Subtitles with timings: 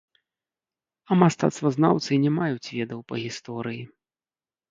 [1.09, 3.83] А мастацтвазнаўцы не маюць ведаў па гісторыі.